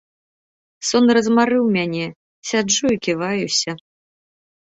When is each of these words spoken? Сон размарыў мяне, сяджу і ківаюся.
Сон 0.91 1.05
размарыў 1.17 1.63
мяне, 1.75 2.05
сяджу 2.51 2.85
і 2.95 2.99
ківаюся. 3.09 3.71